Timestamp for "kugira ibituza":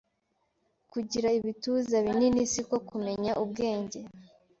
0.91-1.95